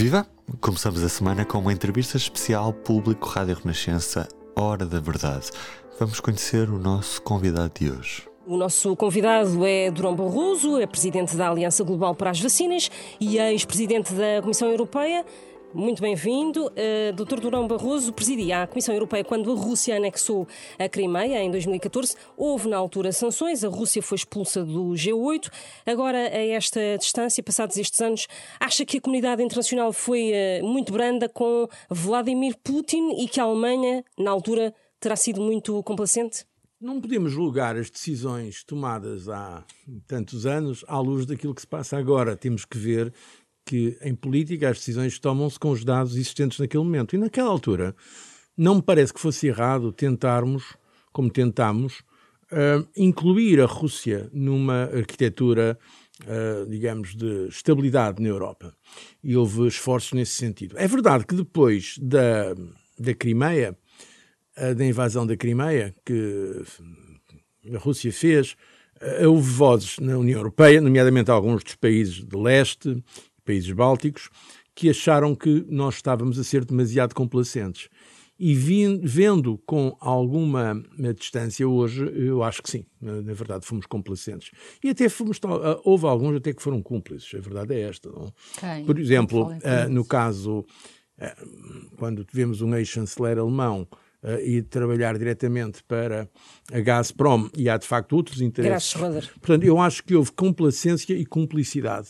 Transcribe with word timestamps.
Viva! 0.00 0.26
Começamos 0.62 1.04
a 1.04 1.10
semana 1.10 1.44
com 1.44 1.58
uma 1.58 1.74
entrevista 1.74 2.16
especial 2.16 2.72
Público 2.72 3.28
Rádio 3.28 3.56
Renascença, 3.56 4.26
Hora 4.56 4.86
da 4.86 4.98
Verdade. 4.98 5.50
Vamos 5.98 6.20
conhecer 6.20 6.70
o 6.70 6.78
nosso 6.78 7.20
convidado 7.20 7.70
de 7.78 7.90
hoje. 7.90 8.22
O 8.46 8.56
nosso 8.56 8.96
convidado 8.96 9.62
é 9.66 9.90
Durão 9.90 10.16
Barroso, 10.16 10.80
é 10.80 10.86
presidente 10.86 11.36
da 11.36 11.50
Aliança 11.50 11.84
Global 11.84 12.14
para 12.14 12.30
as 12.30 12.40
Vacinas 12.40 12.90
e 13.20 13.36
ex-presidente 13.36 14.14
da 14.14 14.40
Comissão 14.40 14.70
Europeia. 14.70 15.22
Muito 15.72 16.02
bem-vindo. 16.02 16.66
Uh, 16.66 17.12
Dr. 17.14 17.38
Durão 17.38 17.68
Barroso 17.68 18.12
presidia 18.12 18.62
a 18.62 18.66
Comissão 18.66 18.92
Europeia 18.92 19.22
quando 19.22 19.52
a 19.52 19.54
Rússia 19.54 19.96
anexou 19.96 20.48
a 20.76 20.88
Crimeia 20.88 21.40
em 21.44 21.50
2014. 21.50 22.16
Houve 22.36 22.68
na 22.68 22.76
altura 22.76 23.12
sanções, 23.12 23.62
a 23.62 23.68
Rússia 23.68 24.02
foi 24.02 24.16
expulsa 24.16 24.64
do 24.64 24.90
G8. 24.94 25.48
Agora, 25.86 26.18
a 26.18 26.46
esta 26.48 26.80
distância, 26.98 27.40
passados 27.40 27.76
estes 27.76 28.00
anos, 28.00 28.26
acha 28.58 28.84
que 28.84 28.98
a 28.98 29.00
comunidade 29.00 29.44
internacional 29.44 29.92
foi 29.92 30.32
uh, 30.32 30.66
muito 30.66 30.92
branda 30.92 31.28
com 31.28 31.68
Vladimir 31.88 32.56
Putin 32.64 33.22
e 33.22 33.28
que 33.28 33.38
a 33.38 33.44
Alemanha, 33.44 34.04
na 34.18 34.32
altura, 34.32 34.74
terá 34.98 35.14
sido 35.14 35.40
muito 35.40 35.80
complacente? 35.84 36.44
Não 36.80 36.98
podemos 36.98 37.30
julgar 37.30 37.76
as 37.76 37.90
decisões 37.90 38.64
tomadas 38.64 39.28
há 39.28 39.62
tantos 40.06 40.46
anos 40.46 40.82
à 40.88 40.98
luz 40.98 41.26
daquilo 41.26 41.54
que 41.54 41.60
se 41.60 41.66
passa 41.66 41.98
agora. 41.98 42.34
Temos 42.34 42.64
que 42.64 42.78
ver 42.78 43.12
que 43.70 43.96
em 44.02 44.16
política 44.16 44.68
as 44.68 44.78
decisões 44.78 45.16
tomam-se 45.20 45.56
com 45.56 45.70
os 45.70 45.84
dados 45.84 46.16
existentes 46.16 46.58
naquele 46.58 46.82
momento. 46.82 47.14
E 47.14 47.18
naquela 47.18 47.48
altura 47.48 47.94
não 48.56 48.74
me 48.74 48.82
parece 48.82 49.14
que 49.14 49.20
fosse 49.20 49.46
errado 49.46 49.92
tentarmos, 49.92 50.76
como 51.12 51.30
tentámos, 51.30 52.00
uh, 52.50 52.84
incluir 52.96 53.60
a 53.60 53.66
Rússia 53.66 54.28
numa 54.32 54.90
arquitetura, 54.92 55.78
uh, 56.24 56.68
digamos, 56.68 57.14
de 57.14 57.46
estabilidade 57.46 58.20
na 58.20 58.28
Europa. 58.28 58.74
E 59.22 59.36
houve 59.36 59.68
esforços 59.68 60.14
nesse 60.14 60.32
sentido. 60.32 60.76
É 60.76 60.88
verdade 60.88 61.24
que 61.24 61.36
depois 61.36 61.94
da, 62.02 62.52
da 62.98 63.14
Crimeia, 63.14 63.78
uh, 64.58 64.74
da 64.74 64.84
invasão 64.84 65.24
da 65.24 65.36
Crimeia, 65.36 65.94
que 66.04 66.64
a 67.72 67.78
Rússia 67.78 68.12
fez, 68.12 68.56
houve 69.26 69.48
vozes 69.48 69.98
na 70.00 70.18
União 70.18 70.40
Europeia, 70.40 70.80
nomeadamente 70.80 71.30
alguns 71.30 71.62
dos 71.62 71.76
países 71.76 72.24
de 72.24 72.36
leste 72.36 73.02
países 73.50 73.72
bálticos, 73.72 74.30
que 74.76 74.88
acharam 74.88 75.34
que 75.34 75.66
nós 75.68 75.96
estávamos 75.96 76.38
a 76.38 76.44
ser 76.44 76.64
demasiado 76.64 77.14
complacentes. 77.14 77.88
E 78.38 78.54
vendo 78.54 79.58
com 79.66 79.94
alguma 80.00 80.82
distância 81.14 81.68
hoje, 81.68 82.10
eu 82.14 82.42
acho 82.42 82.62
que 82.62 82.70
sim, 82.70 82.86
na, 82.98 83.34
verdade 83.34 83.66
fomos 83.66 83.84
complacentes. 83.84 84.50
E 84.82 84.88
até 84.88 85.10
fomos, 85.10 85.38
ah, 85.44 85.78
houve 85.84 86.06
alguns 86.06 86.36
até 86.36 86.54
que 86.54 86.62
foram 86.62 86.80
cúmplices, 86.80 87.34
a 87.34 87.42
verdade 87.42 87.74
é 87.74 87.80
esta. 87.80 88.08
Quem? 88.58 88.86
Por 88.86 88.98
exemplo, 88.98 89.48
uh, 89.48 89.90
no 89.90 90.06
caso, 90.06 90.60
uh, 90.60 91.96
quando 91.98 92.24
tivemos 92.24 92.62
um 92.62 92.74
ex-chanceler 92.74 93.38
alemão 93.38 93.86
uh, 94.22 94.40
e 94.42 94.62
trabalhar 94.62 95.18
diretamente 95.18 95.84
para 95.84 96.26
a 96.72 96.80
Gazprom, 96.80 97.50
e 97.54 97.68
há 97.68 97.76
de 97.76 97.86
facto 97.86 98.14
outros 98.14 98.40
interesses. 98.40 98.94
Portanto, 99.38 99.64
eu 99.64 99.78
acho 99.78 100.02
que 100.02 100.14
houve 100.14 100.32
complacência 100.32 101.12
e 101.12 101.26
cumplicidade 101.26 102.08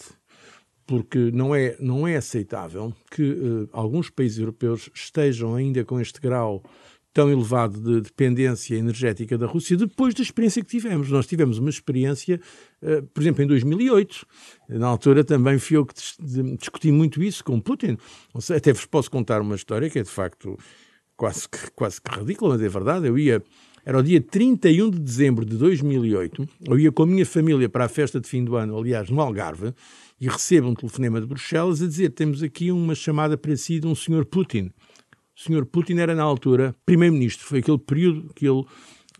porque 0.91 1.30
não 1.30 1.55
é, 1.55 1.77
não 1.78 2.05
é 2.05 2.16
aceitável 2.16 2.92
que 3.12 3.22
uh, 3.22 3.69
alguns 3.72 4.10
países 4.10 4.41
europeus 4.41 4.91
estejam 4.92 5.55
ainda 5.55 5.84
com 5.84 6.00
este 6.00 6.20
grau 6.20 6.64
tão 7.14 7.30
elevado 7.30 7.78
de 7.80 8.00
dependência 8.00 8.74
energética 8.74 9.38
da 9.38 9.46
Rússia 9.46 9.77
depois 9.77 10.14
da 10.14 10.22
experiência 10.22 10.61
que 10.61 10.68
tivemos. 10.68 11.08
Nós 11.08 11.28
tivemos 11.28 11.58
uma 11.58 11.70
experiência, 11.70 12.41
uh, 12.83 13.06
por 13.14 13.20
exemplo, 13.20 13.44
em 13.44 13.46
2008. 13.46 14.27
Na 14.70 14.88
altura 14.88 15.22
também 15.22 15.61
fui 15.61 15.77
eu 15.77 15.86
que 15.86 15.94
discuti 16.58 16.91
muito 16.91 17.22
isso 17.22 17.44
com 17.44 17.61
Putin. 17.61 17.96
Seja, 18.41 18.58
até 18.58 18.72
vos 18.72 18.84
posso 18.84 19.08
contar 19.12 19.41
uma 19.41 19.55
história 19.55 19.88
que 19.88 20.00
é 20.00 20.02
de 20.02 20.11
facto 20.11 20.58
quase 21.16 21.48
que, 21.48 21.70
quase 21.70 22.00
que 22.02 22.18
ridícula, 22.18 22.55
mas 22.55 22.62
é 22.62 22.68
verdade. 22.68 23.06
Eu 23.06 23.16
ia 23.16 23.41
era 23.84 23.98
o 23.98 24.02
dia 24.02 24.20
31 24.20 24.91
de 24.91 24.98
dezembro 24.98 25.45
de 25.45 25.57
2008. 25.57 26.48
Eu 26.68 26.78
ia 26.78 26.92
com 26.92 27.02
a 27.05 27.07
minha 27.07 27.24
família 27.24 27.68
para 27.68 27.86
a 27.86 27.89
festa 27.89 28.20
de 28.20 28.28
fim 28.28 28.45
do 28.45 28.57
ano, 28.57 28.77
aliás, 28.77 29.08
no 29.08 29.20
Algarve, 29.20 29.74
e 30.20 30.29
recebo 30.29 30.69
um 30.69 30.75
telefonema 30.75 31.20
de 31.20 31.27
Bruxelas 31.27 31.81
a 31.81 31.86
dizer: 31.86 32.11
temos 32.11 32.42
aqui 32.42 32.70
uma 32.70 32.95
chamada 32.95 33.36
para 33.36 33.57
si 33.57 33.81
de 33.81 33.86
um 33.86 33.95
senhor 33.95 34.25
Putin. 34.25 34.70
O 35.36 35.41
senhor 35.41 35.64
Putin 35.64 35.95
era, 35.95 36.14
na 36.14 36.23
altura, 36.23 36.75
primeiro-ministro. 36.85 37.47
Foi 37.47 37.61
aquele 37.61 37.79
período 37.79 38.31
que 38.35 38.47
ele 38.47 38.64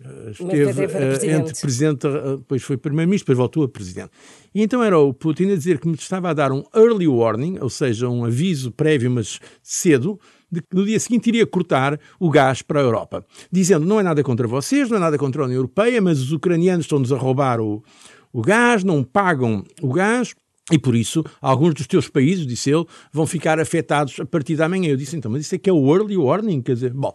Uh, 0.03 0.31
esteve 0.31 0.87
uh, 0.87 1.37
entre 1.37 1.61
presidente, 1.61 2.07
uh, 2.07 2.39
depois 2.39 2.63
foi 2.63 2.79
primeiro-ministro, 2.79 3.27
depois 3.27 3.37
voltou 3.37 3.65
a 3.65 3.69
presidente. 3.69 4.09
E 4.55 4.63
então 4.63 4.83
era 4.83 4.99
o 4.99 5.13
Putin 5.13 5.53
a 5.53 5.55
dizer 5.55 5.79
que 5.79 5.87
me 5.87 5.95
estava 5.95 6.31
a 6.31 6.33
dar 6.33 6.53
um 6.53 6.65
early 6.75 7.07
warning, 7.07 7.59
ou 7.61 7.69
seja, 7.69 8.09
um 8.09 8.25
aviso 8.25 8.73
prévio, 8.73 9.11
mas 9.11 9.39
cedo, 9.63 10.19
de 10.51 10.63
que 10.63 10.75
no 10.75 10.87
dia 10.87 10.99
seguinte 10.99 11.29
iria 11.29 11.47
cortar 11.47 12.01
o 12.19 12.31
gás 12.31 12.63
para 12.63 12.81
a 12.81 12.83
Europa, 12.83 13.27
dizendo 13.53 13.85
não 13.85 14.01
é 14.01 14.03
nada 14.03 14.23
contra 14.23 14.49
vocês, 14.49 14.89
não 14.89 14.97
é 14.97 15.01
nada 15.01 15.19
contra 15.19 15.43
a 15.43 15.45
União 15.45 15.59
Europeia, 15.59 16.01
mas 16.01 16.19
os 16.19 16.33
ucranianos 16.33 16.87
estão-nos 16.87 17.13
a 17.13 17.19
roubar 17.19 17.61
o, 17.61 17.85
o 18.33 18.41
gás, 18.41 18.83
não 18.83 19.05
pagam 19.05 19.63
o 19.83 19.93
gás, 19.93 20.35
e 20.71 20.79
por 20.79 20.95
isso, 20.95 21.25
alguns 21.41 21.75
dos 21.75 21.87
teus 21.87 22.09
países, 22.09 22.47
disse 22.47 22.71
ele, 22.71 22.85
vão 23.13 23.27
ficar 23.27 23.59
afetados 23.59 24.19
a 24.21 24.25
partir 24.25 24.57
da 24.57 24.69
manhã. 24.69 24.91
Eu 24.91 24.97
disse, 24.97 25.17
então, 25.17 25.31
mas 25.31 25.43
isso 25.43 25.55
é 25.55 25.59
que 25.59 25.69
é 25.69 25.73
o 25.73 25.95
early 25.95 26.17
warning, 26.17 26.63
quer 26.63 26.75
dizer, 26.75 26.93
bom, 26.93 27.15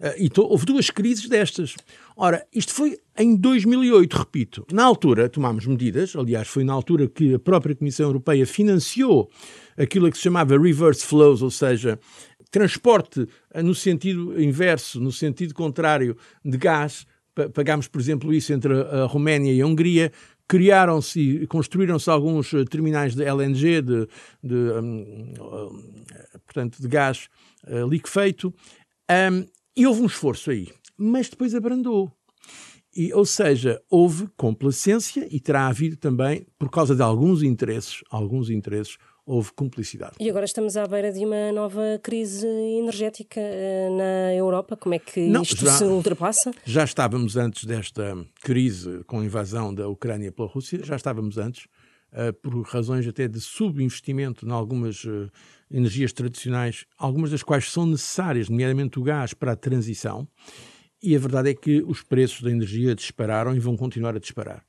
uh, 0.00 0.06
e 0.18 0.28
to, 0.28 0.42
houve 0.42 0.66
duas 0.66 0.90
crises 0.90 1.28
destas. 1.28 1.74
Ora, 2.16 2.44
isto 2.52 2.72
foi 2.72 2.98
em 3.16 3.36
2008, 3.36 4.14
repito. 4.14 4.66
Na 4.72 4.84
altura, 4.84 5.28
tomámos 5.28 5.66
medidas, 5.66 6.16
aliás, 6.16 6.48
foi 6.48 6.64
na 6.64 6.72
altura 6.72 7.06
que 7.08 7.34
a 7.34 7.38
própria 7.38 7.74
Comissão 7.74 8.06
Europeia 8.06 8.46
financiou 8.46 9.30
aquilo 9.76 10.10
que 10.10 10.16
se 10.16 10.24
chamava 10.24 10.58
reverse 10.58 11.04
flows, 11.04 11.42
ou 11.42 11.50
seja, 11.50 11.98
transporte 12.50 13.28
eh, 13.52 13.62
no 13.62 13.74
sentido 13.74 14.40
inverso, 14.40 15.00
no 15.00 15.12
sentido 15.12 15.54
contrário 15.54 16.16
de 16.44 16.56
gás. 16.56 17.06
Pagámos, 17.52 17.86
por 17.86 18.00
exemplo, 18.00 18.32
isso 18.32 18.50
entre 18.50 18.72
a 18.72 19.04
Roménia 19.04 19.52
e 19.52 19.60
a 19.60 19.66
Hungria, 19.66 20.10
criaram-se 20.48 21.20
e 21.20 21.46
construíram-se 21.46 22.08
alguns 22.08 22.52
eh, 22.54 22.64
terminais 22.64 23.14
de 23.14 23.24
LNG, 23.24 23.82
de, 23.82 24.08
de 24.42 24.54
um, 24.54 25.34
portanto, 26.44 26.80
de 26.80 26.88
gás 26.88 27.28
uh, 27.66 27.86
liquefeito, 27.88 28.54
um, 29.10 29.46
e 29.76 29.86
houve 29.86 30.02
um 30.02 30.06
esforço 30.06 30.50
aí, 30.50 30.68
mas 30.96 31.28
depois 31.28 31.54
abrandou. 31.54 32.12
E, 32.94 33.12
ou 33.12 33.26
seja, 33.26 33.82
houve 33.90 34.26
complacência 34.36 35.28
e 35.30 35.38
terá 35.38 35.66
havido 35.66 35.96
também, 35.96 36.46
por 36.58 36.70
causa 36.70 36.96
de 36.96 37.02
alguns 37.02 37.42
interesses, 37.42 38.02
alguns 38.10 38.48
interesses, 38.48 38.96
houve 39.26 39.52
cumplicidade. 39.52 40.12
E 40.20 40.30
agora 40.30 40.44
estamos 40.44 40.76
à 40.76 40.86
beira 40.86 41.12
de 41.12 41.26
uma 41.26 41.50
nova 41.50 41.98
crise 42.00 42.46
energética 42.46 43.40
eh, 43.40 43.88
na 43.90 44.34
Europa. 44.34 44.76
Como 44.76 44.94
é 44.94 45.00
que 45.00 45.26
Não, 45.28 45.42
isto 45.42 45.64
já, 45.64 45.72
se 45.72 45.84
ultrapassa? 45.84 46.52
Já 46.64 46.84
estávamos 46.84 47.36
antes 47.36 47.64
desta 47.64 48.16
crise 48.40 49.02
com 49.04 49.18
a 49.18 49.24
invasão 49.24 49.74
da 49.74 49.88
Ucrânia 49.88 50.30
pela 50.30 50.48
Rússia, 50.48 50.80
já 50.84 50.94
estávamos 50.94 51.36
antes, 51.36 51.64
uh, 52.12 52.32
por 52.40 52.62
razões 52.62 53.06
até 53.08 53.26
de 53.26 53.40
subinvestimento 53.40 54.46
em 54.46 54.52
algumas 54.52 55.02
uh, 55.04 55.28
energias 55.68 56.12
tradicionais, 56.12 56.86
algumas 56.96 57.32
das 57.32 57.42
quais 57.42 57.70
são 57.70 57.84
necessárias, 57.84 58.48
nomeadamente 58.48 58.98
o 59.00 59.02
gás, 59.02 59.34
para 59.34 59.52
a 59.52 59.56
transição. 59.56 60.28
E 61.02 61.14
a 61.14 61.18
verdade 61.18 61.50
é 61.50 61.54
que 61.54 61.82
os 61.82 62.02
preços 62.02 62.42
da 62.42 62.50
energia 62.50 62.94
dispararam 62.94 63.54
e 63.54 63.58
vão 63.58 63.76
continuar 63.76 64.14
a 64.16 64.18
disparar. 64.18 64.64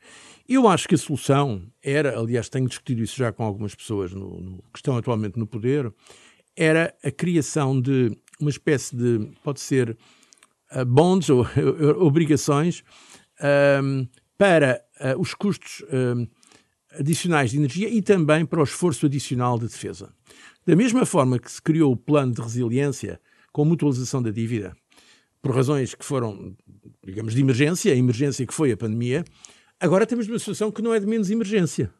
Eu 0.47 0.67
acho 0.67 0.87
que 0.87 0.95
a 0.95 0.97
solução 0.97 1.61
era, 1.83 2.17
aliás, 2.17 2.47
tenho 2.47 2.67
discutido 2.67 3.03
isso 3.03 3.17
já 3.17 3.33
com 3.33 3.43
algumas 3.43 3.75
pessoas 3.75 4.13
no, 4.13 4.39
no, 4.39 4.57
que 4.71 4.77
estão 4.77 4.95
atualmente 4.95 5.37
no 5.37 5.45
poder, 5.45 5.93
era 6.55 6.95
a 7.03 7.11
criação 7.11 7.79
de 7.79 8.17
uma 8.39 8.49
espécie 8.49 8.95
de, 8.95 9.29
pode 9.43 9.59
ser, 9.59 9.97
uh, 10.71 10.85
bonds 10.85 11.29
ou 11.29 11.45
obrigações 11.99 12.81
uh, 13.39 14.07
para 14.37 14.81
uh, 15.01 15.19
os 15.19 15.33
custos 15.33 15.83
adicionais 16.97 17.51
de 17.51 17.57
energia 17.57 17.89
e 17.89 18.01
também 18.01 18.45
para 18.45 18.61
o 18.61 18.63
esforço 18.63 19.05
adicional 19.05 19.59
de 19.59 19.67
defesa. 19.67 20.13
Da 20.65 20.75
mesma 20.75 21.05
forma 21.05 21.39
que 21.39 21.51
se 21.51 21.61
criou 21.61 21.91
o 21.91 21.97
plano 21.97 22.33
de 22.33 22.41
resiliência 22.41 23.19
com 23.51 23.65
mutualização 23.65 24.21
da 24.21 24.31
dívida, 24.31 24.75
por 25.41 25.55
razões 25.55 25.93
que 25.93 26.03
foram, 26.03 26.55
digamos, 27.05 27.33
de 27.33 27.41
emergência, 27.41 27.93
a 27.93 27.95
emergência 27.95 28.45
que 28.45 28.53
foi 28.53 28.71
a 28.71 28.77
pandemia, 28.77 29.23
Agora 29.79 30.07
temos 30.07 30.27
uma 30.27 30.39
situação 30.39 30.71
que 30.71 30.81
não 30.81 30.93
é 30.93 30.99
de 30.99 31.05
menos 31.05 31.29
emergência. 31.29 31.91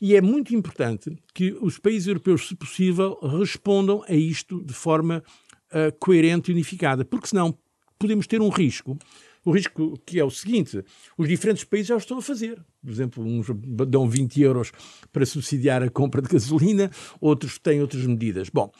E 0.00 0.16
é 0.16 0.20
muito 0.20 0.54
importante 0.54 1.16
que 1.34 1.56
os 1.60 1.78
países 1.78 2.06
europeus, 2.06 2.48
se 2.48 2.54
possível, 2.54 3.18
respondam 3.40 4.04
a 4.08 4.14
isto 4.14 4.62
de 4.64 4.72
forma 4.72 5.22
uh, 5.70 5.96
coerente 5.98 6.50
e 6.50 6.54
unificada, 6.54 7.04
porque 7.04 7.28
senão 7.28 7.56
podemos 7.98 8.26
ter 8.26 8.40
um 8.40 8.48
risco. 8.48 8.96
O 9.44 9.50
risco 9.50 9.98
que 10.04 10.18
é 10.18 10.24
o 10.24 10.30
seguinte: 10.30 10.84
os 11.16 11.28
diferentes 11.28 11.64
países 11.64 11.88
já 11.88 11.94
o 11.94 11.98
estão 11.98 12.18
a 12.18 12.22
fazer. 12.22 12.60
Por 12.82 12.90
exemplo, 12.90 13.24
uns 13.24 13.46
dão 13.88 14.08
20 14.08 14.40
euros 14.40 14.72
para 15.12 15.24
subsidiar 15.24 15.82
a 15.82 15.90
compra 15.90 16.22
de 16.22 16.28
gasolina, 16.28 16.90
outros 17.20 17.58
têm 17.58 17.80
outras 17.80 18.04
medidas. 18.06 18.48
Bom, 18.50 18.70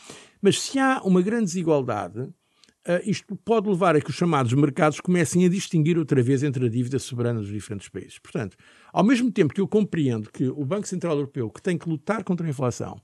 mas 0.42 0.60
se 0.60 0.78
há 0.78 1.00
uma 1.02 1.22
grande 1.22 1.46
desigualdade, 1.46 2.28
Uh, 2.86 3.02
isto 3.04 3.36
pode 3.36 3.68
levar 3.68 3.96
a 3.96 4.00
que 4.00 4.08
os 4.08 4.16
chamados 4.16 4.52
mercados 4.54 5.00
comecem 5.00 5.44
a 5.44 5.48
distinguir 5.48 5.98
outra 5.98 6.22
vez 6.22 6.42
entre 6.42 6.66
a 6.66 6.68
dívida 6.68 6.98
soberana 6.98 7.40
dos 7.40 7.50
diferentes 7.50 7.88
países. 7.88 8.18
Portanto, 8.18 8.56
ao 8.92 9.04
mesmo 9.04 9.30
tempo 9.30 9.52
que 9.52 9.60
eu 9.60 9.68
compreendo 9.68 10.30
que 10.30 10.48
o 10.48 10.64
Banco 10.64 10.88
Central 10.88 11.16
Europeu, 11.16 11.50
que 11.50 11.60
tem 11.60 11.76
que 11.76 11.88
lutar 11.88 12.24
contra 12.24 12.46
a 12.46 12.50
inflação, 12.50 13.00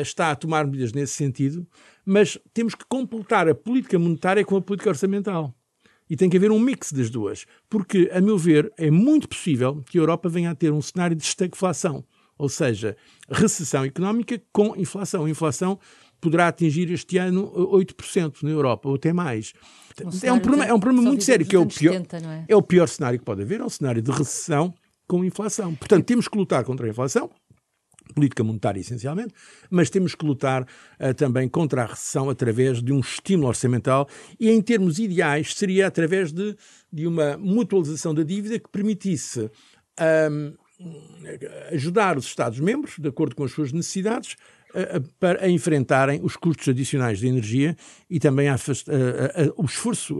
está 0.00 0.30
a 0.30 0.36
tomar 0.36 0.66
medidas 0.66 0.92
nesse 0.92 1.12
sentido, 1.12 1.66
mas 2.04 2.38
temos 2.54 2.74
que 2.74 2.84
completar 2.88 3.48
a 3.48 3.54
política 3.54 3.98
monetária 3.98 4.44
com 4.44 4.56
a 4.56 4.62
política 4.62 4.90
orçamental. 4.90 5.54
E 6.08 6.16
tem 6.16 6.28
que 6.28 6.36
haver 6.36 6.50
um 6.50 6.58
mix 6.58 6.92
das 6.92 7.08
duas. 7.08 7.46
Porque, 7.70 8.10
a 8.12 8.20
meu 8.20 8.36
ver, 8.36 8.72
é 8.76 8.90
muito 8.90 9.28
possível 9.28 9.82
que 9.88 9.98
a 9.98 10.00
Europa 10.00 10.28
venha 10.28 10.50
a 10.50 10.54
ter 10.54 10.72
um 10.72 10.82
cenário 10.82 11.16
de 11.16 11.22
estagflação. 11.22 12.04
Ou 12.36 12.48
seja, 12.48 12.96
recessão 13.30 13.84
económica 13.84 14.42
com 14.52 14.76
inflação. 14.76 15.28
Inflação 15.28 15.78
poderá 16.22 16.48
atingir 16.48 16.90
este 16.92 17.18
ano 17.18 17.52
8% 17.52 18.44
na 18.44 18.50
Europa, 18.50 18.88
ou 18.88 18.94
até 18.94 19.12
mais. 19.12 19.52
Um 20.00 20.26
é, 20.26 20.32
um 20.32 20.38
problema, 20.38 20.64
é 20.64 20.72
um 20.72 20.80
problema 20.80 21.08
muito 21.08 21.24
sério, 21.24 21.44
que 21.44 21.56
é 21.56 21.58
o, 21.58 21.66
pior, 21.66 21.92
70, 21.92 22.16
é? 22.16 22.44
é 22.48 22.56
o 22.56 22.62
pior 22.62 22.88
cenário 22.88 23.18
que 23.18 23.24
pode 23.24 23.42
haver, 23.42 23.60
é 23.60 23.64
um 23.64 23.68
cenário 23.68 24.00
de 24.00 24.10
recessão 24.10 24.72
com 25.06 25.24
inflação. 25.24 25.74
Portanto, 25.74 26.06
temos 26.06 26.28
que 26.28 26.38
lutar 26.38 26.64
contra 26.64 26.86
a 26.86 26.88
inflação, 26.88 27.28
política 28.14 28.44
monetária 28.44 28.80
essencialmente, 28.80 29.34
mas 29.68 29.90
temos 29.90 30.14
que 30.14 30.24
lutar 30.24 30.62
uh, 30.62 31.12
também 31.14 31.48
contra 31.48 31.82
a 31.82 31.86
recessão 31.86 32.30
através 32.30 32.80
de 32.80 32.92
um 32.92 33.00
estímulo 33.00 33.48
orçamental 33.48 34.08
e, 34.38 34.48
em 34.48 34.62
termos 34.62 35.00
ideais, 35.00 35.52
seria 35.54 35.88
através 35.88 36.32
de, 36.32 36.56
de 36.90 37.06
uma 37.06 37.36
mutualização 37.36 38.14
da 38.14 38.22
dívida 38.22 38.58
que 38.60 38.70
permitisse 38.70 39.50
um, 40.30 40.54
ajudar 41.72 42.16
os 42.16 42.26
Estados-membros, 42.26 42.98
de 42.98 43.08
acordo 43.08 43.34
com 43.34 43.44
as 43.44 43.52
suas 43.52 43.72
necessidades, 43.72 44.36
para 45.20 45.48
enfrentarem 45.48 46.20
os 46.22 46.36
custos 46.36 46.68
adicionais 46.68 47.18
de 47.18 47.26
energia 47.26 47.76
e 48.08 48.18
também 48.18 48.48
a, 48.48 48.54
a, 48.54 48.56
a, 48.56 48.58
o 49.56 49.64
esforço 49.64 50.18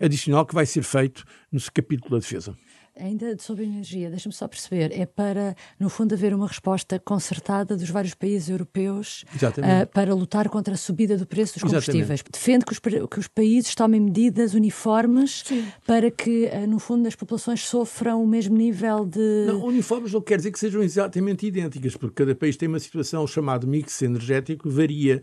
adicional 0.00 0.46
que 0.46 0.54
vai 0.54 0.66
ser 0.66 0.82
feito 0.82 1.24
no 1.50 1.60
capítulo 1.72 2.10
da 2.10 2.18
defesa. 2.18 2.56
Ainda 3.02 3.36
sobre 3.40 3.64
a 3.64 3.66
energia, 3.66 4.08
deixa-me 4.08 4.32
só 4.32 4.46
perceber, 4.46 4.92
é 4.92 5.04
para, 5.04 5.56
no 5.78 5.88
fundo, 5.88 6.14
haver 6.14 6.32
uma 6.32 6.46
resposta 6.46 7.00
concertada 7.00 7.76
dos 7.76 7.90
vários 7.90 8.14
países 8.14 8.48
europeus 8.48 9.24
uh, 9.34 9.86
para 9.92 10.14
lutar 10.14 10.48
contra 10.48 10.74
a 10.74 10.76
subida 10.76 11.16
do 11.16 11.26
preço 11.26 11.54
dos 11.54 11.64
combustíveis. 11.64 12.02
Exatamente. 12.02 12.30
Defende 12.32 12.64
que 12.64 12.72
os, 12.72 12.78
que 13.08 13.18
os, 13.18 13.26
países 13.26 13.74
tomem 13.74 14.00
medidas 14.00 14.54
uniformes 14.54 15.42
Sim. 15.44 15.66
para 15.84 16.12
que, 16.12 16.44
uh, 16.44 16.64
no 16.68 16.78
fundo, 16.78 17.08
as 17.08 17.16
populações 17.16 17.66
sofram 17.66 18.22
o 18.22 18.26
mesmo 18.26 18.56
nível 18.56 19.04
de. 19.04 19.46
Não, 19.48 19.64
uniformes 19.64 20.12
não 20.12 20.20
quer 20.20 20.36
dizer 20.36 20.52
que 20.52 20.58
sejam 20.60 20.80
exatamente 20.80 21.44
idênticas, 21.44 21.96
porque 21.96 22.14
cada 22.14 22.36
país 22.36 22.56
tem 22.56 22.68
uma 22.68 22.78
situação 22.78 23.26
chamada 23.26 23.66
mix 23.66 24.00
energético, 24.00 24.70
varia 24.70 25.22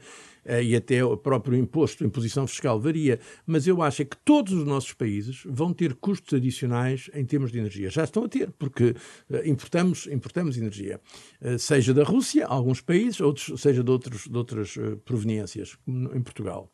e 0.64 0.76
até 0.76 1.04
o 1.04 1.16
próprio 1.18 1.58
imposto, 1.58 2.04
a 2.04 2.08
imposição 2.08 2.48
fiscal 2.48 2.80
varia, 2.80 3.20
mas 3.46 3.68
eu 3.68 3.82
acho 3.82 4.02
é 4.02 4.06
que 4.06 4.18
todos 4.18 4.54
os 4.54 4.66
nossos 4.66 4.94
países 4.94 5.42
vão 5.46 5.74
ter 5.74 5.94
custos 5.96 6.34
adicionais 6.34 7.10
em 7.14 7.26
termos 7.26 7.52
de 7.52 7.60
energia. 7.60 7.90
Já 7.90 8.04
estão 8.04 8.24
a 8.24 8.30
ter, 8.30 8.52
porque 8.58 8.96
eh, 9.30 9.48
importamos, 9.48 10.08
importamos 10.08 10.58
energia, 10.58 11.00
eh, 11.42 11.58
seja 11.58 11.94
da 11.94 12.04
Rússia, 12.04 12.46
alguns 12.46 12.82
países, 12.82 13.20
outros, 13.20 13.62
seja 13.62 13.84
de, 13.84 13.92
outros, 13.92 14.28
de 14.28 14.38
outras 14.38 14.76
proveniências, 15.06 15.76
como 15.86 16.16
em 16.16 16.22
Portugal. 16.22 16.72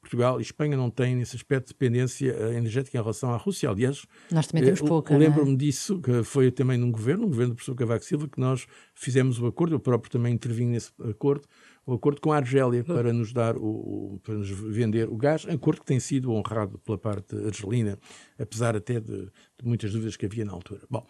Portugal 0.00 0.38
e 0.38 0.42
Espanha 0.42 0.76
não 0.76 0.90
têm, 0.90 1.16
nesse 1.16 1.36
aspecto, 1.36 1.68
dependência 1.68 2.30
energética 2.56 2.96
em 2.96 3.00
relação 3.00 3.32
à 3.32 3.36
Rússia. 3.36 3.68
Aliás, 3.68 4.06
nós 4.30 4.46
também 4.46 4.64
temos 4.64 4.80
pouca. 4.80 5.14
É? 5.14 5.18
Lembro-me 5.18 5.54
é? 5.54 5.56
disso, 5.56 6.00
que 6.00 6.22
foi 6.22 6.50
também 6.50 6.78
num 6.78 6.90
governo, 6.90 7.22
no 7.22 7.28
governo 7.28 7.52
do 7.52 7.56
professor 7.56 7.74
Cavaco 7.74 8.04
Silva, 8.04 8.28
que 8.28 8.40
nós 8.40 8.66
fizemos 8.94 9.38
o 9.40 9.46
acordo, 9.46 9.74
eu 9.74 9.80
próprio 9.80 10.10
também 10.10 10.34
intervim 10.34 10.66
nesse 10.66 10.90
acordo, 11.08 11.46
o 11.88 11.94
acordo 11.94 12.20
com 12.20 12.32
a 12.32 12.36
Argélia 12.36 12.84
para 12.84 13.12
nos 13.14 13.32
dar 13.32 13.56
o, 13.56 14.20
para 14.22 14.34
nos 14.34 14.50
vender 14.50 15.08
o 15.08 15.16
gás, 15.16 15.46
acordo 15.48 15.80
que 15.80 15.86
tem 15.86 15.98
sido 15.98 16.30
honrado 16.32 16.78
pela 16.80 16.98
parte 16.98 17.34
argelina, 17.46 17.98
apesar 18.38 18.76
até 18.76 19.00
de, 19.00 19.24
de 19.24 19.64
muitas 19.64 19.90
dúvidas 19.92 20.14
que 20.14 20.26
havia 20.26 20.44
na 20.44 20.52
altura. 20.52 20.82
Bom, 20.90 21.06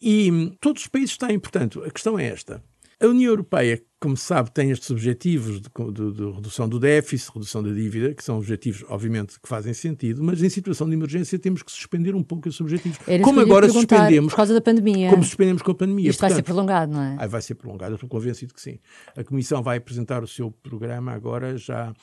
e 0.00 0.32
hum, 0.32 0.56
todos 0.58 0.82
os 0.82 0.88
países 0.88 1.18
têm, 1.18 1.38
portanto, 1.38 1.84
a 1.84 1.90
questão 1.90 2.18
é 2.18 2.26
esta. 2.26 2.64
A 2.98 3.06
União 3.06 3.30
Europeia, 3.30 3.82
como 4.02 4.16
se 4.16 4.24
sabe, 4.24 4.50
tem 4.50 4.72
estes 4.72 4.90
objetivos 4.90 5.60
de, 5.60 5.68
de, 5.92 6.12
de, 6.12 6.30
redução 6.32 6.68
do 6.68 6.80
déficit, 6.80 7.30
redução 7.32 7.62
da 7.62 7.70
dívida, 7.70 8.12
que 8.12 8.24
são 8.24 8.36
objetivos, 8.36 8.84
obviamente, 8.88 9.38
que 9.40 9.48
fazem 9.48 9.72
sentido, 9.72 10.24
mas 10.24 10.42
em 10.42 10.48
situação 10.48 10.88
de 10.88 10.94
emergência 10.94 11.38
temos 11.38 11.62
que 11.62 11.70
suspender 11.70 12.12
um 12.12 12.22
pouco 12.22 12.48
esses 12.48 12.60
objetivos. 12.60 12.98
Como 13.22 13.38
agora 13.38 13.68
suspendemos. 13.68 14.32
Por 14.32 14.36
causa 14.36 14.52
da 14.52 14.60
pandemia. 14.60 15.08
Como 15.08 15.22
suspendemos 15.22 15.62
com 15.62 15.70
a 15.70 15.74
pandemia. 15.76 16.10
Isto 16.10 16.18
Portanto, 16.18 16.30
vai 16.30 16.36
ser 16.36 16.42
prolongado, 16.42 16.92
não 16.92 17.00
é? 17.00 17.16
Ah, 17.16 17.26
vai 17.28 17.40
ser 17.40 17.54
prolongado, 17.54 17.94
estou 17.94 18.08
convencido 18.08 18.52
que 18.52 18.60
sim. 18.60 18.80
A 19.16 19.22
Comissão 19.22 19.62
vai 19.62 19.76
apresentar 19.76 20.24
o 20.24 20.26
seu 20.26 20.50
programa 20.50 21.12
agora 21.12 21.56
já 21.56 21.94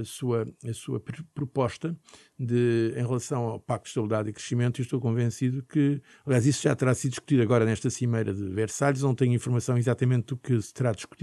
a 0.00 0.04
sua, 0.04 0.46
a 0.64 0.72
sua 0.72 1.02
proposta 1.34 1.96
de, 2.38 2.92
em 2.96 3.04
relação 3.04 3.44
ao 3.44 3.60
Pacto 3.60 3.84
de 3.84 3.88
Estabilidade 3.90 4.30
e 4.30 4.32
Crescimento 4.32 4.78
e 4.78 4.82
estou 4.82 5.00
convencido 5.00 5.62
que, 5.62 6.00
aliás, 6.24 6.46
isso 6.46 6.62
já 6.62 6.74
terá 6.76 6.94
sido 6.94 7.10
discutido 7.10 7.42
agora 7.42 7.64
nesta 7.64 7.90
cimeira 7.90 8.32
de 8.32 8.44
Versalhes, 8.48 9.02
não 9.02 9.14
tenho 9.14 9.34
informação 9.34 9.76
exatamente 9.76 10.28
do 10.28 10.36
que 10.36 10.60
se 10.62 10.72
terá 10.72 10.92
discutido, 10.92 11.17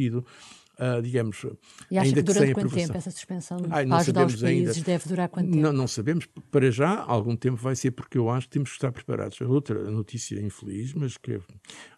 Uh, 0.78 1.02
digamos, 1.02 1.46
e 1.90 1.98
acha 1.98 2.10
ainda 2.10 2.22
que 2.22 2.34
durante 2.34 2.48
que 2.48 2.54
quanto 2.54 2.76
tempo 2.76 2.98
essa 2.98 3.10
suspensão 3.10 3.60
Ai, 3.70 3.86
para 3.86 3.96
ajudar 3.96 4.26
os 4.26 4.36
países 4.36 4.76
ainda. 4.76 4.86
deve 4.86 5.08
durar 5.08 5.30
quanto 5.30 5.50
tempo? 5.50 5.62
Não, 5.62 5.72
não 5.72 5.88
sabemos. 5.88 6.28
Para 6.52 6.70
já, 6.70 7.02
algum 7.02 7.34
tempo 7.34 7.56
vai 7.56 7.78
ser, 7.78 7.92
porque 7.92 8.18
eu 8.18 8.30
acho 8.30 8.48
que 8.48 8.52
temos 8.56 8.72
que 8.72 8.76
estar 8.76 8.92
preparados. 8.92 9.40
Outra 9.40 9.90
notícia 9.90 10.38
infeliz, 10.42 10.94
mas 10.94 11.16
que 11.16 11.40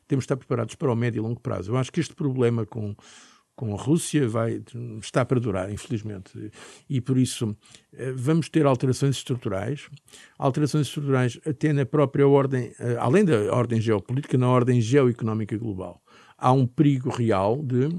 temos 0.08 0.26
que 0.26 0.26
estar 0.26 0.38
preparados 0.38 0.76
para 0.76 0.92
o 0.92 0.96
médio 0.96 1.20
e 1.20 1.24
longo 1.24 1.40
prazo. 1.40 1.72
Eu 1.72 1.78
acho 1.78 1.92
que 1.92 2.00
este 2.00 2.14
problema 2.14 2.68
com 2.68 2.96
com 3.58 3.74
a 3.74 3.78
Rússia 3.78 4.30
vai, 4.30 4.62
está 5.02 5.26
para 5.26 5.40
durar, 5.40 5.72
infelizmente. 5.72 6.52
E 6.88 7.02
por 7.02 7.18
isso 7.18 7.58
eh, 7.92 8.14
vamos 8.16 8.50
ter 8.50 8.68
alterações 8.68 9.18
estruturais, 9.18 9.90
alterações 10.38 10.86
estruturais 10.86 11.40
até 11.44 11.74
na 11.74 11.84
própria 11.84 12.28
ordem, 12.28 12.72
eh, 12.80 12.96
além 13.00 13.26
da 13.26 13.52
ordem 13.52 13.82
geopolítica, 13.82 14.38
na 14.38 14.48
ordem 14.48 14.80
geoeconómica 14.80 15.58
global. 15.58 16.00
Há 16.38 16.52
um 16.52 16.68
perigo 16.68 17.10
real 17.10 17.62
de 17.64 17.90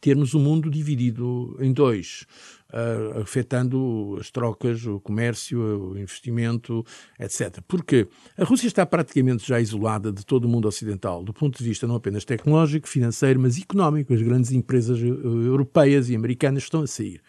termos 0.00 0.34
o 0.34 0.38
um 0.38 0.42
mundo 0.42 0.70
dividido 0.70 1.56
em 1.60 1.72
dois 1.72 2.26
uh, 2.72 3.20
afetando 3.20 4.16
as 4.20 4.30
trocas, 4.30 4.86
o 4.86 5.00
comércio, 5.00 5.60
o 5.60 5.98
investimento, 5.98 6.84
etc. 7.18 7.60
Porque 7.66 8.08
a 8.36 8.44
Rússia 8.44 8.66
está 8.66 8.84
praticamente 8.84 9.46
já 9.46 9.60
isolada 9.60 10.12
de 10.12 10.24
todo 10.24 10.44
o 10.44 10.48
mundo 10.48 10.68
ocidental, 10.68 11.22
do 11.22 11.32
ponto 11.32 11.58
de 11.58 11.64
vista 11.64 11.86
não 11.86 11.96
apenas 11.96 12.24
tecnológico, 12.24 12.88
financeiro, 12.88 13.40
mas 13.40 13.60
económico. 13.60 14.12
As 14.12 14.22
grandes 14.22 14.52
empresas 14.52 14.98
eh, 15.00 15.06
europeias 15.06 16.08
e 16.08 16.16
americanas 16.16 16.64
estão 16.64 16.82
a 16.82 16.86
sair. 16.86 17.20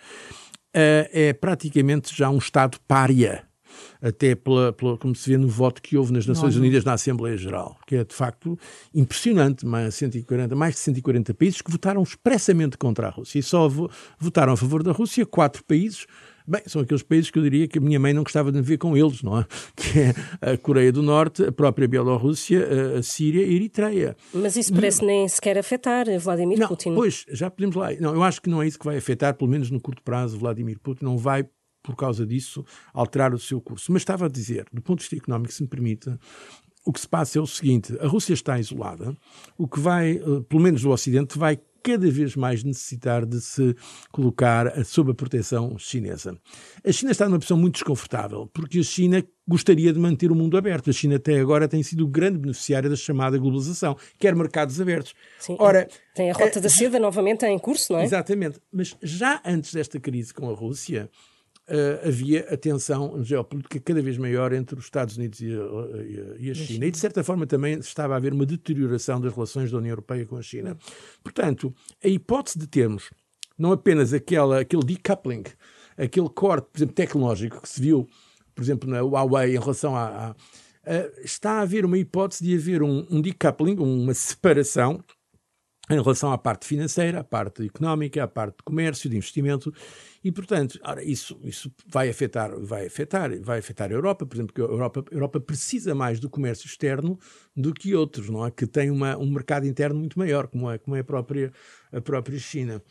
Uh, 0.76 1.10
é 1.12 1.34
praticamente 1.34 2.16
já 2.16 2.30
um 2.30 2.38
Estado 2.38 2.78
pária 2.88 3.47
até 4.02 4.36
pela, 4.36 4.74
pela, 4.74 4.98
como 4.98 5.16
se 5.16 5.30
vê 5.30 5.38
no 5.38 5.48
voto 5.48 5.82
que 5.82 5.98
houve 5.98 6.14
nas 6.14 6.26
Nações 6.26 6.56
não, 6.56 6.62
Unidas 6.62 6.84
na 6.84 6.94
Assembleia 6.94 7.38
Geral, 7.38 7.78
que 7.86 7.96
é 7.96 8.04
de 8.04 8.14
facto 8.14 8.58
impressionante, 8.94 9.66
mais, 9.66 9.96
140, 9.96 10.56
mais 10.56 10.76
de 10.76 10.80
140 10.82 11.34
países 11.34 11.62
que 11.62 11.72
votaram 11.72 12.02
expressamente 12.04 12.78
contra 12.78 13.08
a 13.08 13.10
Rússia 13.10 13.40
e 13.40 13.44
só 13.44 13.70
votaram 14.20 14.54
a 14.54 14.58
favor 14.58 14.84
da 14.84 14.92
Rússia 14.92 15.26
quatro 15.26 15.64
países, 15.64 16.06
Bem, 16.50 16.62
são 16.66 16.82
aqueles 16.82 17.04
países 17.04 17.30
que 17.30 17.38
eu 17.38 17.44
diria 17.44 17.68
que 17.68 17.78
a 17.78 17.82
minha 17.82 18.00
mãe 18.00 18.14
não 18.14 18.24
gostava 18.24 18.54
de 18.54 18.58
me 18.58 18.64
ver 18.64 18.78
com 18.78 18.96
eles, 18.96 19.22
não 19.22 19.38
é? 19.38 19.46
Que 19.76 20.00
é 20.00 20.54
a 20.54 20.58
Coreia 20.58 20.94
do 20.94 21.04
Norte, 21.04 21.44
a 21.44 21.52
própria 21.52 21.90
Bielorrússia, 21.90 22.66
a 22.98 23.04
Síria 23.04 23.42
e 23.42 23.50
a 23.50 23.52
Eritreia. 23.54 24.16
Mas 24.34 24.56
isso 24.56 24.74
parece 24.74 25.04
nem 25.04 25.28
sequer 25.28 25.58
afetar 25.58 26.06
Vladimir 26.18 26.58
não, 26.58 26.70
Putin. 26.70 26.96
Pois, 26.96 27.26
já 27.30 27.52
podemos 27.52 27.76
lá. 27.76 27.92
Não, 28.00 28.16
eu 28.16 28.24
acho 28.24 28.42
que 28.42 28.50
não 28.50 28.62
é 28.62 28.68
isso 28.68 28.80
que 28.80 28.86
vai 28.86 28.96
afetar, 28.96 29.34
pelo 29.34 29.52
menos 29.52 29.70
no 29.70 29.82
curto 29.82 30.02
prazo, 30.02 30.40
Vladimir 30.40 30.80
Putin. 30.80 31.04
Não 31.04 31.18
vai 31.18 31.46
por 31.88 31.96
causa 31.96 32.26
disso, 32.26 32.66
alterar 32.94 33.34
o 33.34 33.40
seu 33.40 33.62
curso. 33.62 33.94
Mas 33.94 34.02
estava 34.02 34.26
a 34.26 34.30
dizer, 34.30 34.68
do 34.74 34.82
ponto 34.82 35.00
de 35.00 35.04
vista 35.04 35.16
económico, 35.16 35.54
se 35.54 35.64
me 35.64 35.70
permite, 35.70 36.14
o 36.84 36.92
que 36.92 37.00
se 37.00 37.08
passa 37.08 37.40
é 37.40 37.42
o 37.42 37.48
seguinte: 37.48 37.98
a 38.02 38.08
Rússia 38.08 38.34
está 38.34 38.60
isolada, 38.60 39.16
o 39.58 39.70
que 39.70 39.80
vai, 39.80 40.18
eh, 40.18 40.42
pelo 40.50 40.62
menos 40.62 40.84
o 40.84 40.90
Ocidente, 40.90 41.40
vai 41.40 41.58
cada 41.82 42.12
vez 42.12 42.36
mais 42.36 42.66
necessitar 42.66 43.26
de 43.26 43.40
se 43.40 43.74
colocar 44.12 44.84
sob 44.84 45.12
a 45.12 45.14
proteção 45.14 45.78
chinesa. 45.78 46.38
A 46.84 46.92
China 46.92 47.12
está 47.12 47.26
numa 47.26 47.38
posição 47.38 47.56
muito 47.56 47.76
desconfortável, 47.76 48.46
porque 48.54 48.80
a 48.80 48.84
China 48.84 49.24
gostaria 49.48 49.94
de 49.94 50.00
manter 50.00 50.30
o 50.30 50.36
mundo 50.36 50.58
aberto. 50.58 50.90
A 50.90 50.94
China 50.94 51.16
até 51.16 51.40
agora 51.40 51.66
tem 51.66 51.82
sido 51.82 52.06
grande 52.06 52.40
beneficiário 52.40 52.90
da 52.90 52.98
chamada 52.98 53.38
globalização, 53.38 53.96
quer 54.20 54.36
mercados 54.36 54.82
abertos. 54.82 55.14
Sim, 55.40 55.56
Ora, 55.58 55.88
tem 56.14 56.30
a 56.30 56.34
rota 56.34 56.60
da 56.60 56.68
seda 56.68 57.00
novamente 57.00 57.46
em 57.46 57.58
curso, 57.58 57.94
não 57.94 58.02
é? 58.02 58.04
Exatamente. 58.04 58.60
Mas 58.70 58.94
já 59.02 59.42
antes 59.46 59.74
desta 59.74 59.98
crise 59.98 60.34
com 60.34 60.50
a 60.50 60.54
Rússia, 60.54 61.10
uh, 61.70 62.08
havia 62.08 62.48
a 62.50 62.58
tensão 62.58 63.24
geopolítica 63.24 63.80
cada 63.80 64.02
vez 64.02 64.18
maior 64.18 64.54
entre 64.54 64.78
os 64.78 64.86
Estados 64.86 65.18
Unidos 65.18 65.40
e 65.42 65.52
a, 65.52 66.38
e 66.40 66.52
a, 66.52 66.54
China. 66.54 66.86
E, 66.86 66.92
de 66.92 66.98
certa 66.98 67.24
forma, 67.24 67.46
também 67.46 67.78
estava 67.80 68.14
a 68.14 68.18
haver 68.18 68.34
uma 68.34 68.46
deterioração 68.46 69.20
das 69.20 69.34
relações 69.34 69.72
da 69.72 69.78
União 69.78 69.92
Europeia 69.92 70.26
com 70.26 70.38
a 70.38 70.42
China. 70.42 70.78
Portanto, 71.24 71.74
a 72.04 72.08
hipótese 72.08 72.58
de 72.58 72.68
termos 72.68 73.10
não 73.58 73.72
apenas 73.72 74.14
aquela, 74.14 74.60
aquele 74.60 74.84
decoupling, 74.84 75.44
aquele 75.98 76.30
corte, 76.30 76.68
por 76.72 76.78
exemplo, 76.78 76.96
tecnológico 76.96 77.62
que 77.62 77.70
se 77.70 77.82
viu, 77.82 78.08
por 78.54 78.62
exemplo, 78.62 78.90
na 78.90 79.02
Huawei 79.02 79.56
em 79.56 79.60
relação 79.60 79.96
a, 79.96 80.36
Uh, 80.88 81.12
está 81.22 81.56
a 81.56 81.62
haver 81.64 81.84
uma 81.84 81.98
hipótese 81.98 82.46
de 82.46 82.56
haver 82.56 82.82
um, 82.82 83.06
um 83.10 83.20
decoupling, 83.20 83.76
uma 83.78 84.14
separação 84.14 85.04
em 85.90 86.02
relação 86.02 86.32
à 86.32 86.38
parte 86.38 86.66
financeira, 86.66 87.22
à 87.22 87.24
parte 87.24 87.66
económica, 87.66 88.24
à 88.24 88.28
parte 88.28 88.58
de 88.58 88.64
comércio, 88.64 89.10
de 89.10 89.16
investimento, 89.16 89.74
e 90.24 90.32
portanto, 90.32 90.78
ora, 90.84 91.04
isso, 91.04 91.40
isso 91.44 91.72
vai 91.88 92.10
afetar, 92.10 92.60
vai 92.60 92.88
afetar, 92.88 93.40
vai 93.42 93.60
afetar 93.60 93.90
a 93.90 93.94
Europa, 93.94 94.26
por 94.26 94.36
exemplo, 94.36 94.54
porque 94.54 94.62
a 94.62 94.74
Europa, 94.74 95.06
a 95.10 95.14
Europa 95.14 95.40
precisa 95.40 95.96
mais 95.96 96.20
do 96.20 96.30
comércio 96.30 96.68
externo 96.68 97.18
do 97.56 97.74
que 97.74 97.96
outros, 97.96 98.30
não 98.30 98.46
é? 98.46 98.52
Que 98.52 98.68
tem 98.68 98.92
uma, 98.92 99.18
um 99.18 99.32
mercado 99.32 99.66
interno 99.66 100.00
muito 100.00 100.20
maior, 100.20 100.48
como 100.48 100.70
é, 100.70 100.78
como 100.78 100.96
é 100.96 101.00
a 101.00 101.04
própria 101.04 101.54
a 101.92 102.02
própria 102.02 102.38
China 102.38 102.84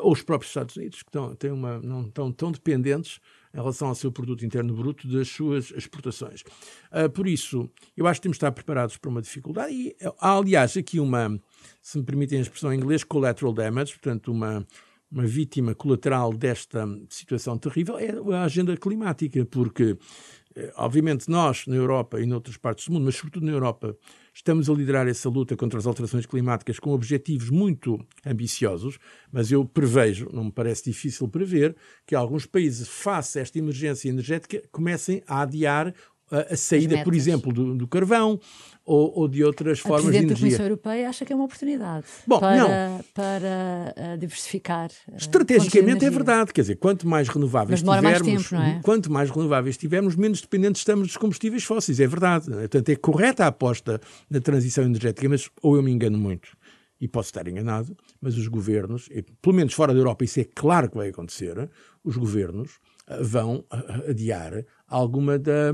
ou 0.00 0.12
os 0.12 0.22
próprios 0.22 0.50
Estados 0.50 0.76
Unidos, 0.76 1.02
que 1.02 1.08
estão, 1.08 1.34
têm 1.34 1.50
uma, 1.50 1.78
não 1.78 2.06
estão 2.06 2.32
tão 2.32 2.50
dependentes 2.50 3.20
em 3.54 3.56
relação 3.56 3.88
ao 3.88 3.94
seu 3.94 4.10
produto 4.10 4.44
interno 4.44 4.74
bruto 4.74 5.06
das 5.06 5.28
suas 5.28 5.70
exportações. 5.70 6.42
Uh, 6.90 7.08
por 7.08 7.28
isso, 7.28 7.70
eu 7.96 8.06
acho 8.06 8.20
que 8.20 8.24
temos 8.24 8.34
de 8.34 8.38
estar 8.38 8.50
preparados 8.52 8.96
para 8.96 9.08
uma 9.08 9.22
dificuldade 9.22 9.72
e 9.72 9.96
há, 10.18 10.36
aliás, 10.36 10.76
aqui 10.76 10.98
uma, 10.98 11.40
se 11.80 11.96
me 11.96 12.04
permitem 12.04 12.38
a 12.38 12.42
expressão 12.42 12.72
em 12.72 12.76
inglês, 12.76 13.04
collateral 13.04 13.52
damage, 13.52 13.92
portanto, 13.92 14.32
uma, 14.32 14.66
uma 15.10 15.24
vítima 15.24 15.74
colateral 15.74 16.32
desta 16.32 16.84
situação 17.08 17.56
terrível 17.56 17.96
é 17.96 18.10
a 18.34 18.42
agenda 18.42 18.76
climática, 18.76 19.44
porque, 19.44 19.96
obviamente, 20.76 21.28
nós, 21.28 21.66
na 21.66 21.74
Europa 21.74 22.20
e 22.20 22.26
noutras 22.26 22.56
partes 22.56 22.86
do 22.86 22.92
mundo, 22.92 23.04
mas 23.04 23.16
sobretudo 23.16 23.44
na 23.46 23.52
Europa, 23.52 23.96
estamos 24.32 24.70
a 24.70 24.72
liderar 24.72 25.08
essa 25.08 25.28
luta 25.28 25.56
contra 25.56 25.78
as 25.78 25.86
alterações 25.86 26.26
climáticas 26.26 26.78
com 26.78 26.90
objetivos 26.90 27.50
muito 27.50 27.98
ambiciosos, 28.24 28.98
mas 29.32 29.50
eu 29.50 29.64
prevejo, 29.64 30.28
não 30.32 30.44
me 30.44 30.52
parece 30.52 30.84
difícil 30.90 31.28
prever, 31.28 31.76
que 32.06 32.14
alguns 32.14 32.46
países, 32.46 32.88
face 32.88 33.38
a 33.38 33.42
esta 33.42 33.58
emergência 33.58 34.08
energética, 34.08 34.62
comecem 34.70 35.22
a 35.26 35.42
adiar 35.42 35.94
a, 36.50 36.56
saída, 36.56 37.02
por 37.02 37.14
exemplo, 37.14 37.52
do, 37.52 37.74
do 37.74 37.86
carvão 37.86 38.38
ou, 38.84 39.20
ou, 39.20 39.28
de 39.28 39.42
outras 39.42 39.78
a 39.78 39.82
formas 39.82 40.12
de 40.12 40.18
energia. 40.18 40.34
A 40.34 40.38
Comissão 40.38 40.66
Europeia 40.66 41.08
acha 41.08 41.24
que 41.24 41.32
é 41.32 41.36
uma 41.36 41.44
oportunidade 41.44 42.06
Bom, 42.26 42.38
para, 42.38 42.56
não. 42.56 43.04
para 43.14 43.94
uh, 43.96 44.18
diversificar. 44.18 44.90
Uh, 45.08 45.16
Estrategicamente 45.16 46.04
é 46.04 46.10
verdade, 46.10 46.52
quer 46.52 46.60
dizer, 46.60 46.76
quanto 46.76 47.08
mais 47.08 47.28
renováveis 47.28 47.80
tivermos, 47.80 48.02
mais 48.02 48.22
tempo, 48.22 48.54
é? 48.56 48.80
quanto 48.82 49.10
mais 49.10 49.30
renováveis 49.30 49.76
tivermos, 49.76 50.16
menos 50.16 50.40
dependentes 50.40 50.80
estamos 50.80 51.08
dos 51.08 51.16
combustíveis 51.16 51.64
fósseis, 51.64 52.00
é 52.00 52.06
verdade. 52.06 52.50
Portanto, 52.50 52.88
é 52.88 52.96
correta 52.96 53.44
a 53.44 53.48
aposta 53.48 54.00
na 54.28 54.40
transição 54.40 54.84
energética, 54.84 55.28
mas 55.28 55.48
ou 55.62 55.76
eu 55.76 55.82
me 55.82 55.90
engano 55.90 56.18
muito 56.18 56.48
e 57.00 57.08
posso 57.08 57.28
estar 57.28 57.46
enganado, 57.48 57.96
mas 58.20 58.36
os 58.38 58.48
governos, 58.48 59.08
pelo 59.42 59.54
menos 59.54 59.74
fora 59.74 59.92
da 59.92 59.98
Europa, 59.98 60.24
isso 60.24 60.40
é 60.40 60.44
claro 60.44 60.88
que 60.88 60.96
vai 60.96 61.08
acontecer, 61.08 61.68
os 62.02 62.16
governos 62.16 62.78
vão 63.20 63.64
adiar 64.08 64.64
alguma 64.88 65.38
da, 65.38 65.72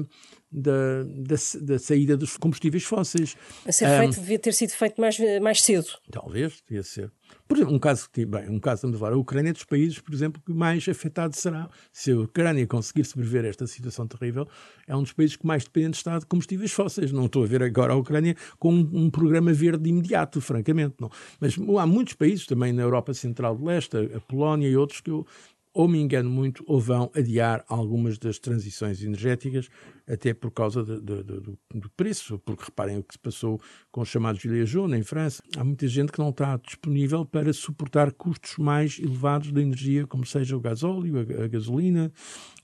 da, 0.50 1.04
da, 1.04 1.36
da, 1.62 1.78
saída 1.78 2.16
dos 2.16 2.36
combustíveis 2.36 2.84
fósseis. 2.84 3.36
A 3.66 3.72
ser 3.72 3.86
feito, 3.98 4.18
um, 4.18 4.22
devia 4.22 4.38
ter 4.38 4.52
sido 4.52 4.70
feito 4.70 5.00
mais, 5.00 5.16
mais 5.40 5.62
cedo. 5.62 5.86
Talvez, 6.10 6.62
devia 6.66 6.82
ser. 6.82 7.12
Por 7.46 7.56
exemplo, 7.56 7.74
um 7.74 7.78
caso 7.78 8.08
que, 8.10 8.24
bem, 8.26 8.48
um 8.48 8.58
caso, 8.58 8.76
estamos 8.76 8.96
a 8.96 8.98
falar, 8.98 9.12
a 9.12 9.18
Ucrânia 9.18 9.50
é 9.50 9.52
dos 9.52 9.64
países, 9.64 10.00
por 10.00 10.12
exemplo, 10.12 10.42
que 10.44 10.52
mais 10.52 10.88
afetado 10.88 11.36
será. 11.36 11.68
Se 11.92 12.10
a 12.12 12.18
Ucrânia 12.18 12.66
conseguir 12.66 13.04
sobreviver 13.04 13.44
a 13.44 13.48
esta 13.48 13.66
situação 13.66 14.06
terrível, 14.06 14.48
é 14.86 14.96
um 14.96 15.02
dos 15.02 15.12
países 15.12 15.36
que 15.36 15.46
mais 15.46 15.64
dependente 15.64 15.98
está 15.98 16.18
de 16.18 16.26
combustíveis 16.26 16.72
fósseis. 16.72 17.12
Não 17.12 17.26
estou 17.26 17.44
a 17.44 17.46
ver 17.46 17.62
agora 17.62 17.92
a 17.92 17.96
Ucrânia 17.96 18.36
com 18.58 18.72
um, 18.72 18.90
um 18.92 19.10
programa 19.10 19.52
verde 19.52 19.88
imediato, 19.88 20.40
francamente. 20.40 20.96
Não. 21.00 21.10
Mas 21.40 21.56
há 21.78 21.86
muitos 21.86 22.14
países, 22.14 22.46
também 22.46 22.72
na 22.72 22.82
Europa 22.82 23.14
Central 23.14 23.56
de 23.56 23.64
Leste, 23.64 23.96
a 23.96 24.20
Polónia 24.20 24.68
e 24.68 24.76
outros, 24.76 25.00
que 25.00 25.10
eu 25.10 25.26
ou 25.72 25.86
me 25.86 25.98
engano 25.98 26.28
muito, 26.28 26.64
ou 26.66 26.80
vão 26.80 27.10
adiar 27.14 27.64
algumas 27.68 28.18
das 28.18 28.38
transições 28.38 29.02
energéticas, 29.02 29.68
até 30.06 30.34
por 30.34 30.50
causa 30.50 30.82
de, 30.82 31.00
de, 31.00 31.22
de, 31.22 31.40
do, 31.40 31.90
preço, 31.96 32.38
porque 32.40 32.64
reparem 32.64 32.98
o 32.98 33.02
que 33.02 33.14
se 33.14 33.18
passou 33.18 33.60
com 33.92 34.00
os 34.00 34.08
chamados 34.08 34.40
gilets 34.40 34.68
jaunes 34.68 34.98
em 34.98 35.02
França. 35.04 35.42
Há 35.56 35.62
muita 35.62 35.86
gente 35.86 36.10
que 36.10 36.18
não 36.18 36.30
está 36.30 36.56
disponível 36.56 37.24
para 37.24 37.52
suportar 37.52 38.12
custos 38.12 38.58
mais 38.58 38.98
elevados 38.98 39.52
da 39.52 39.62
energia, 39.62 40.06
como 40.06 40.26
seja 40.26 40.56
o 40.56 40.60
gasóleo, 40.60 41.18
a, 41.18 41.44
a 41.44 41.48
gasolina 41.48 42.12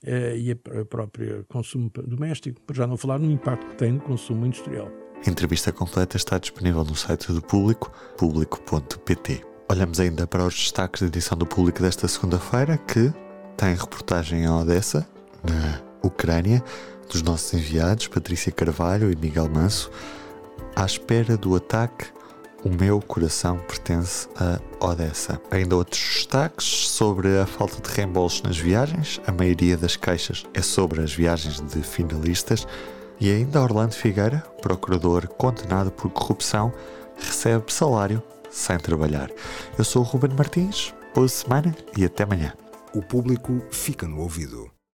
eh, 0.03 0.37
e 0.37 0.51
a 0.51 0.85
própria 0.85 1.45
consumo 1.47 1.89
doméstico, 2.05 2.59
para 2.61 2.75
já 2.75 2.87
não 2.87 2.97
falar 2.97 3.19
no 3.19 3.31
impacto 3.31 3.67
que 3.67 3.77
tem 3.77 3.93
no 3.93 4.01
consumo 4.01 4.45
industrial. 4.45 4.91
A 5.25 5.29
entrevista 5.29 5.71
completa 5.71 6.17
está 6.17 6.37
disponível 6.37 6.83
no 6.83 6.95
site 6.95 7.31
do 7.31 7.41
Público, 7.41 7.91
público.pt. 8.17 9.56
Olhamos 9.69 9.99
ainda 9.99 10.25
para 10.25 10.45
os 10.45 10.55
destaques 10.55 11.01
da 11.01 11.07
edição 11.07 11.37
do 11.37 11.45
público 11.45 11.81
desta 11.81 12.07
segunda-feira, 12.07 12.77
que 12.77 13.11
tem 13.57 13.75
reportagem 13.75 14.43
em 14.43 14.49
Odessa, 14.49 15.05
na 15.43 15.81
Ucrânia, 16.01 16.63
dos 17.11 17.21
nossos 17.21 17.53
enviados 17.53 18.07
Patrícia 18.07 18.49
Carvalho 18.49 19.11
e 19.11 19.15
Miguel 19.17 19.49
Manso. 19.49 19.91
À 20.73 20.85
espera 20.85 21.35
do 21.35 21.53
ataque, 21.53 22.05
o 22.63 22.69
meu 22.69 23.01
coração 23.01 23.57
pertence 23.57 24.29
a 24.37 24.57
Odessa. 24.79 25.37
Ainda 25.51 25.75
outros 25.75 26.01
destaques 26.01 26.65
sobre 26.65 27.37
a 27.37 27.45
falta 27.45 27.81
de 27.81 27.93
reembolsos 27.93 28.43
nas 28.43 28.57
viagens. 28.57 29.19
A 29.27 29.33
maioria 29.33 29.75
das 29.75 29.97
queixas 29.97 30.45
é 30.53 30.61
sobre 30.61 31.01
as 31.01 31.13
viagens 31.13 31.59
de 31.59 31.81
finalistas. 31.81 32.65
E 33.19 33.29
ainda 33.29 33.61
Orlando 33.61 33.95
Figueira, 33.95 34.45
procurador 34.61 35.27
condenado 35.27 35.91
por 35.91 36.09
corrupção, 36.09 36.71
recebe 37.17 37.73
salário 37.73 38.23
sem 38.57 38.77
trabalhar. 38.77 39.29
Eu 39.77 39.85
sou 39.85 40.01
o 40.01 40.05
Ruben 40.05 40.31
Martins, 40.35 40.93
boa 41.13 41.27
semana 41.27 41.75
e 41.95 42.03
até 42.03 42.23
amanhã. 42.23 42.53
O 42.93 43.01
público 43.01 43.61
fica 43.71 44.07
no 44.07 44.19
ouvido. 44.19 44.76